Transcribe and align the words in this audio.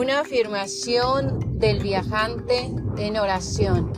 Una 0.00 0.20
afirmación 0.20 1.58
del 1.58 1.82
viajante 1.82 2.74
en 2.96 3.18
oración. 3.18 3.92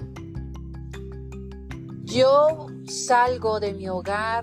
Yo 2.03 2.67
salgo 2.89 3.61
de 3.61 3.73
mi 3.73 3.89
hogar 3.89 4.43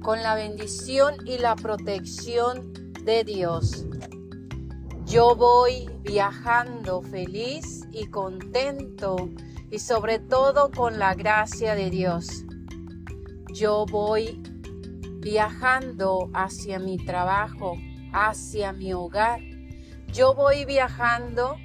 con 0.00 0.22
la 0.22 0.36
bendición 0.36 1.16
y 1.26 1.38
la 1.38 1.56
protección 1.56 2.72
de 3.04 3.24
Dios. 3.24 3.84
Yo 5.04 5.34
voy 5.34 5.90
viajando 6.04 7.02
feliz 7.02 7.80
y 7.90 8.06
contento 8.06 9.28
y 9.72 9.80
sobre 9.80 10.20
todo 10.20 10.70
con 10.70 11.00
la 11.00 11.16
gracia 11.16 11.74
de 11.74 11.90
Dios. 11.90 12.44
Yo 13.52 13.86
voy 13.90 14.40
viajando 15.18 16.30
hacia 16.32 16.78
mi 16.78 16.96
trabajo, 16.96 17.74
hacia 18.12 18.72
mi 18.72 18.92
hogar 18.92 19.40
yo 20.12 20.34
voy 20.34 20.66
viajando 20.66 21.56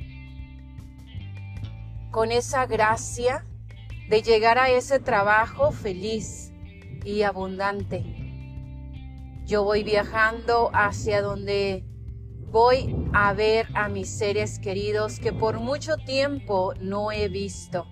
con 2.12 2.32
esa 2.32 2.66
gracia 2.66 3.46
de 4.10 4.22
llegar 4.22 4.58
a 4.58 4.70
ese 4.70 5.00
trabajo 5.00 5.72
feliz 5.72 6.54
y 7.04 7.24
abundante. 7.24 8.06
Yo 9.46 9.66
voy 9.66 9.84
viajando 9.84 10.70
hacia 10.74 11.22
donde 11.22 11.84
voy 12.50 12.96
a 13.14 13.34
ver 13.34 13.68
a 13.74 13.90
mis 13.90 14.10
seres 14.10 14.60
queridos 14.60 15.20
que 15.20 15.34
por 15.34 15.60
mucho 15.60 15.98
tiempo 15.98 16.74
no 16.80 17.12
he 17.12 17.28
visto. 17.28 17.86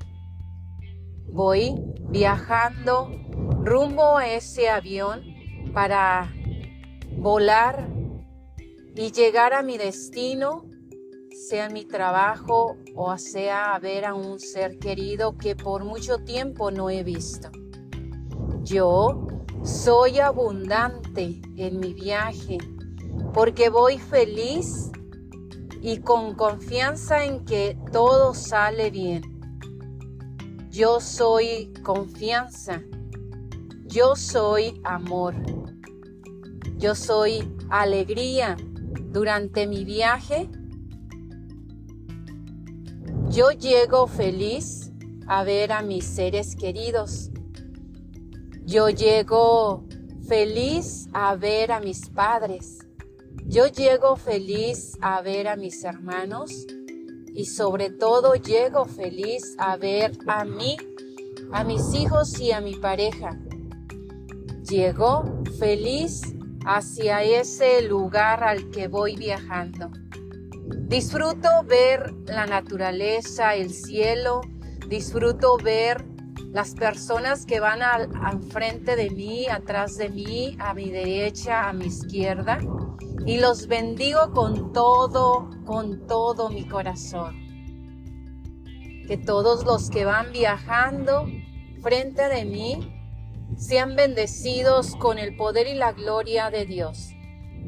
Voy 1.33 1.75
viajando 2.09 3.09
rumbo 3.61 4.17
a 4.17 4.27
ese 4.27 4.69
avión 4.69 5.21
para 5.73 6.33
volar 7.17 7.94
y 8.95 9.11
llegar 9.11 9.53
a 9.53 9.61
mi 9.61 9.77
destino, 9.77 10.65
sea 11.29 11.69
mi 11.69 11.83
trabajo 11.83 12.77
o 12.95 13.17
sea 13.17 13.77
ver 13.79 14.05
a 14.05 14.13
un 14.13 14.39
ser 14.39 14.79
querido 14.79 15.37
que 15.37 15.55
por 15.55 15.83
mucho 15.83 16.19
tiempo 16.19 16.71
no 16.71 16.89
he 16.89 17.03
visto. 17.03 17.49
Yo 18.63 19.27
soy 19.63 20.19
abundante 20.19 21.41
en 21.57 21.79
mi 21.79 21.93
viaje 21.93 22.57
porque 23.33 23.69
voy 23.69 23.97
feliz 23.97 24.91
y 25.81 25.99
con 25.99 26.35
confianza 26.35 27.25
en 27.25 27.43
que 27.43 27.77
todo 27.91 28.33
sale 28.33 28.91
bien. 28.91 29.21
Yo 30.71 31.01
soy 31.01 31.73
confianza. 31.83 32.81
Yo 33.85 34.15
soy 34.15 34.81
amor. 34.83 35.35
Yo 36.77 36.95
soy 36.95 37.53
alegría 37.69 38.57
durante 39.11 39.67
mi 39.67 39.85
viaje, 39.85 40.49
yo 43.29 43.51
llego 43.51 44.07
feliz 44.07 44.91
a 45.27 45.43
ver 45.43 45.71
a 45.71 45.81
mis 45.81 46.05
seres 46.05 46.55
queridos. 46.55 47.31
Yo 48.65 48.89
llego 48.89 49.85
feliz 50.27 51.07
a 51.13 51.35
ver 51.35 51.71
a 51.71 51.79
mis 51.79 52.09
padres. 52.09 52.79
Yo 53.45 53.67
llego 53.67 54.15
feliz 54.15 54.97
a 55.01 55.21
ver 55.21 55.47
a 55.47 55.55
mis 55.55 55.83
hermanos 55.83 56.65
y 57.33 57.45
sobre 57.45 57.89
todo 57.89 58.35
llego 58.35 58.85
feliz 58.85 59.55
a 59.57 59.75
ver 59.77 60.17
a 60.27 60.45
mí, 60.45 60.77
a 61.51 61.63
mis 61.63 61.93
hijos 61.93 62.39
y 62.39 62.51
a 62.51 62.61
mi 62.61 62.75
pareja. 62.75 63.37
Llego 64.63 65.43
feliz 65.59 66.21
hacia 66.65 67.23
ese 67.23 67.81
lugar 67.83 68.43
al 68.43 68.69
que 68.71 68.87
voy 68.87 69.15
viajando. 69.15 69.91
Disfruto 70.87 71.63
ver 71.63 72.13
la 72.25 72.45
naturaleza, 72.45 73.55
el 73.55 73.71
cielo, 73.71 74.41
disfruto 74.87 75.57
ver 75.57 76.05
las 76.51 76.73
personas 76.73 77.45
que 77.45 77.59
van 77.59 77.81
al, 77.81 78.09
frente 78.43 78.95
de 78.95 79.09
mí, 79.09 79.47
atrás 79.47 79.97
de 79.97 80.09
mí, 80.09 80.55
a 80.59 80.73
mi 80.73 80.89
derecha, 80.89 81.67
a 81.67 81.73
mi 81.73 81.85
izquierda, 81.87 82.59
y 83.25 83.39
los 83.39 83.67
bendigo 83.67 84.31
con 84.31 84.71
todo, 84.71 85.49
con 85.65 86.07
todo 86.07 86.49
mi 86.49 86.67
corazón. 86.67 87.35
Que 89.07 89.17
todos 89.17 89.65
los 89.65 89.89
que 89.89 90.05
van 90.05 90.31
viajando 90.31 91.27
frente 91.81 92.27
de 92.29 92.45
mí 92.45 92.95
sean 93.57 93.95
bendecidos 93.95 94.95
con 94.95 95.17
el 95.17 95.35
poder 95.35 95.67
y 95.67 95.75
la 95.75 95.93
gloria 95.93 96.49
de 96.49 96.65
Dios. 96.65 97.11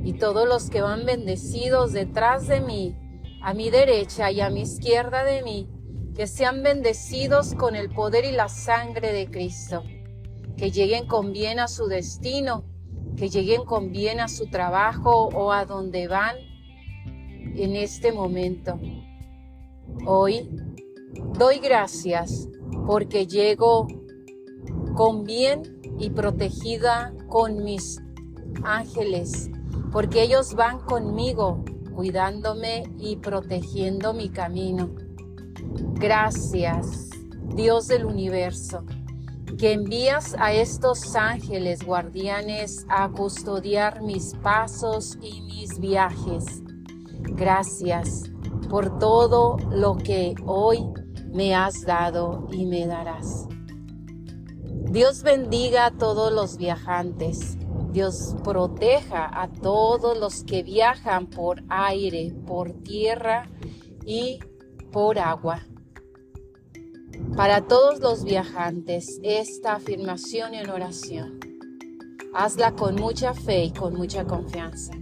Y 0.03 0.13
todos 0.13 0.47
los 0.47 0.69
que 0.69 0.81
van 0.81 1.05
bendecidos 1.05 1.93
detrás 1.93 2.47
de 2.47 2.61
mí, 2.61 2.95
a 3.41 3.53
mi 3.53 3.69
derecha 3.69 4.31
y 4.31 4.41
a 4.41 4.49
mi 4.49 4.61
izquierda 4.61 5.23
de 5.23 5.41
mí, 5.43 5.69
que 6.15 6.27
sean 6.27 6.63
bendecidos 6.63 7.53
con 7.53 7.75
el 7.75 7.89
poder 7.89 8.25
y 8.25 8.31
la 8.31 8.49
sangre 8.49 9.13
de 9.13 9.29
Cristo. 9.29 9.83
Que 10.57 10.71
lleguen 10.71 11.07
con 11.07 11.31
bien 11.33 11.59
a 11.59 11.67
su 11.67 11.87
destino, 11.87 12.65
que 13.15 13.29
lleguen 13.29 13.63
con 13.65 13.91
bien 13.91 14.19
a 14.19 14.27
su 14.27 14.47
trabajo 14.47 15.29
o 15.33 15.51
a 15.51 15.65
donde 15.65 16.07
van 16.07 16.35
en 17.55 17.75
este 17.75 18.11
momento. 18.11 18.79
Hoy 20.05 20.49
doy 21.37 21.59
gracias 21.59 22.49
porque 22.85 23.27
llego 23.27 23.87
con 24.97 25.25
bien 25.25 25.79
y 25.99 26.09
protegida 26.09 27.13
con 27.29 27.63
mis 27.63 28.01
ángeles, 28.63 29.51
porque 29.91 30.23
ellos 30.23 30.55
van 30.55 30.79
conmigo, 30.79 31.63
cuidándome 31.93 32.91
y 32.97 33.17
protegiendo 33.17 34.15
mi 34.15 34.29
camino. 34.29 34.89
Gracias, 35.93 37.11
Dios 37.53 37.87
del 37.87 38.05
universo, 38.05 38.85
que 39.59 39.73
envías 39.73 40.35
a 40.39 40.51
estos 40.51 41.15
ángeles 41.15 41.85
guardianes 41.85 42.83
a 42.89 43.07
custodiar 43.09 44.01
mis 44.01 44.33
pasos 44.41 45.19
y 45.21 45.41
mis 45.41 45.79
viajes. 45.79 46.63
Gracias 47.35 48.31
por 48.67 48.97
todo 48.97 49.57
lo 49.69 49.95
que 49.95 50.33
hoy 50.47 50.79
me 51.31 51.53
has 51.53 51.83
dado 51.83 52.47
y 52.51 52.65
me 52.65 52.87
darás. 52.87 53.47
Dios 54.89 55.21
bendiga 55.21 55.87
a 55.87 55.91
todos 55.91 56.31
los 56.31 56.55
viajantes. 56.55 57.57
Dios 57.91 58.35
proteja 58.43 59.29
a 59.41 59.49
todos 59.51 60.17
los 60.17 60.45
que 60.45 60.63
viajan 60.63 61.27
por 61.27 61.61
aire, 61.67 62.33
por 62.45 62.71
tierra 62.71 63.49
y 64.05 64.39
por 64.91 65.19
agua. 65.19 65.61
Para 67.35 67.67
todos 67.67 67.99
los 67.99 68.23
viajantes, 68.23 69.19
esta 69.23 69.73
afirmación 69.73 70.53
en 70.53 70.69
oración, 70.69 71.39
hazla 72.33 72.71
con 72.71 72.95
mucha 72.95 73.33
fe 73.33 73.65
y 73.65 73.71
con 73.71 73.93
mucha 73.93 74.25
confianza. 74.25 74.93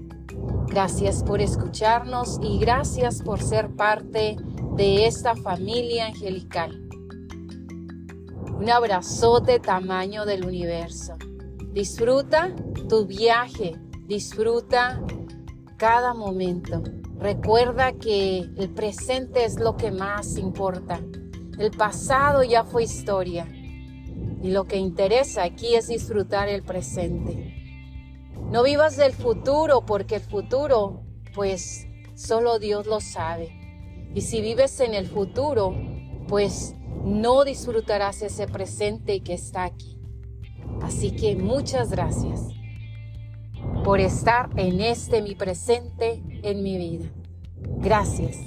Gracias 0.67 1.23
por 1.23 1.41
escucharnos 1.41 2.39
y 2.41 2.57
gracias 2.57 3.21
por 3.21 3.41
ser 3.41 3.75
parte 3.75 4.35
de 4.75 5.05
esta 5.05 5.35
familia 5.35 6.07
angelical. 6.07 6.84
Un 8.57 8.69
abrazote 8.69 9.59
tamaño 9.59 10.25
del 10.25 10.45
universo. 10.45 11.17
Disfruta 11.73 12.55
tu 12.87 13.05
viaje, 13.05 13.75
disfruta 14.07 15.03
cada 15.75 16.13
momento. 16.13 16.81
Recuerda 17.19 17.91
que 17.91 18.49
el 18.55 18.69
presente 18.73 19.43
es 19.43 19.59
lo 19.59 19.75
que 19.75 19.91
más 19.91 20.37
importa. 20.37 21.01
El 21.59 21.71
pasado 21.71 22.43
ya 22.43 22.63
fue 22.63 22.83
historia. 22.83 23.45
Y 24.41 24.51
lo 24.51 24.63
que 24.63 24.77
interesa 24.77 25.43
aquí 25.43 25.75
es 25.75 25.89
disfrutar 25.89 26.47
el 26.47 26.63
presente. 26.63 27.53
No 28.51 28.63
vivas 28.63 28.95
del 28.95 29.11
futuro 29.11 29.85
porque 29.85 30.15
el 30.15 30.21
futuro, 30.21 31.03
pues, 31.33 31.87
solo 32.15 32.57
Dios 32.57 32.87
lo 32.87 33.01
sabe. 33.01 33.49
Y 34.13 34.21
si 34.21 34.39
vives 34.39 34.79
en 34.79 34.93
el 34.93 35.07
futuro, 35.07 35.75
pues 36.29 36.73
no 37.05 37.43
disfrutarás 37.45 38.21
ese 38.21 38.47
presente 38.47 39.21
que 39.21 39.33
está 39.33 39.63
aquí. 39.63 39.99
Así 40.81 41.11
que 41.11 41.35
muchas 41.35 41.91
gracias 41.91 42.49
por 43.83 43.99
estar 43.99 44.49
en 44.57 44.81
este 44.81 45.21
mi 45.21 45.35
presente 45.35 46.21
en 46.43 46.63
mi 46.63 46.77
vida. 46.77 47.05
Gracias. 47.79 48.37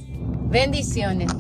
Bendiciones. 0.51 1.31